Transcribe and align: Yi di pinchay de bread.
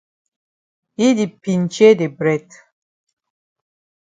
Yi 0.99 1.07
di 1.17 1.25
pinchay 1.41 1.93
de 1.99 2.07
bread. 2.17 2.47